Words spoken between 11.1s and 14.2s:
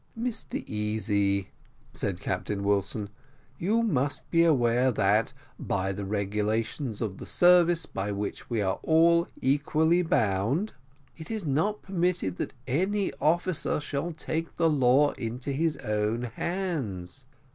it is not permitted that any officer shall